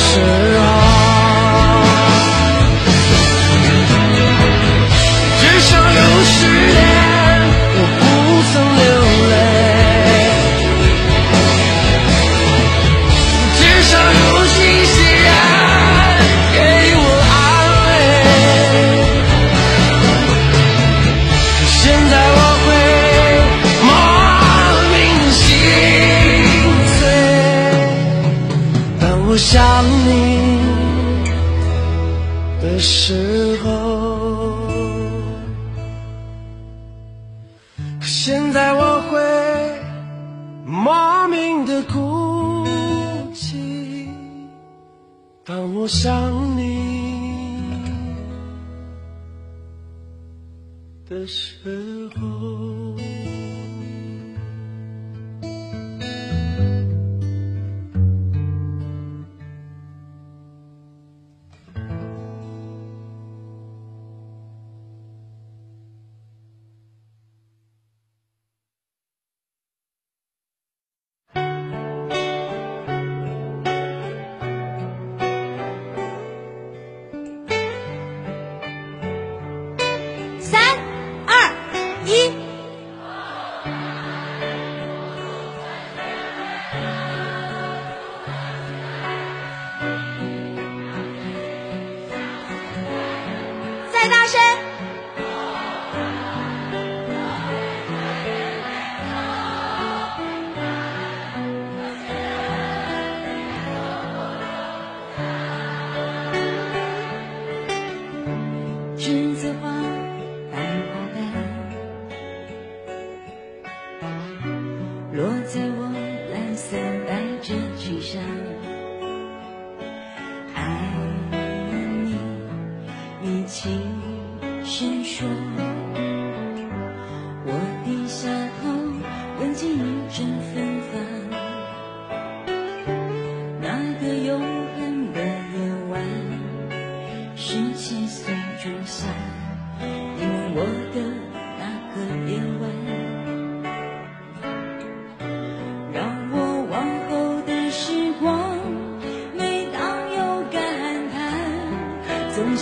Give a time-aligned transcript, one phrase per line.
[0.00, 0.20] 是
[0.56, 0.69] 啊。
[38.22, 39.18] 现在我会
[40.66, 42.66] 莫名的哭
[43.32, 44.10] 泣
[45.42, 47.72] 当我想你
[51.08, 53.09] 的时候。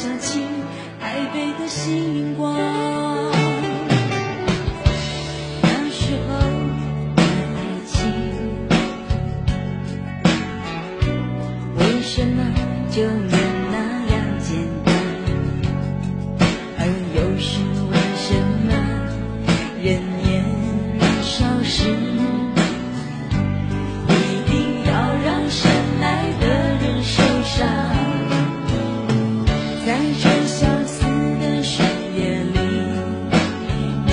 [0.08, 0.40] 着起
[0.98, 3.37] 台北的星光。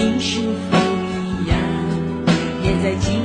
[0.07, 0.39] 你是
[0.69, 1.57] 否一样
[2.63, 3.24] 也在静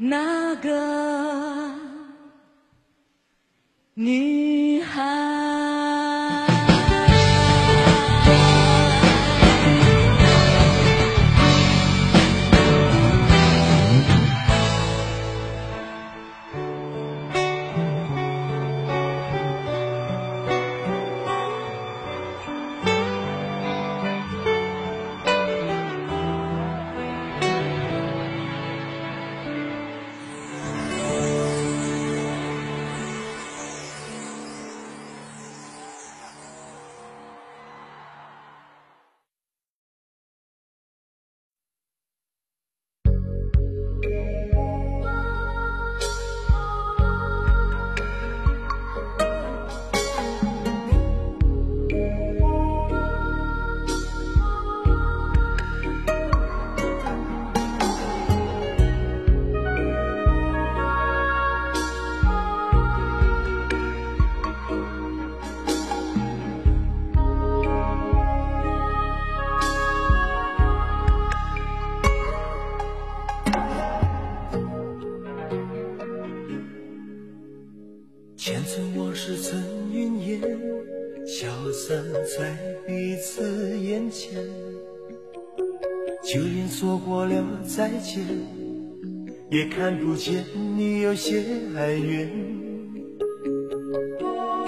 [0.00, 1.74] 那个
[3.94, 4.47] 女
[83.98, 84.38] 眼前。
[86.22, 87.34] 就连说过了
[87.66, 88.22] 再见，
[89.50, 90.44] 也看不见
[90.76, 91.42] 你有些
[91.76, 92.30] 哀怨。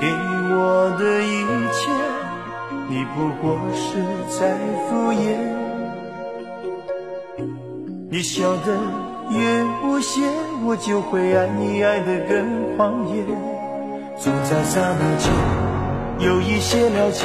[0.00, 1.92] 给我的一切，
[2.88, 4.02] 你不过是
[4.36, 5.38] 在敷衍。
[8.10, 8.76] 你笑得
[9.30, 10.22] 越无邪，
[10.64, 13.22] 我就会爱你爱得更狂野。
[14.18, 15.30] 总在刹那间
[16.26, 17.24] 有一些了解，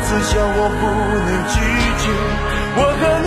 [0.00, 0.82] 此笑我不
[1.26, 1.58] 能拒
[1.98, 2.04] 绝。
[2.76, 3.17] 我和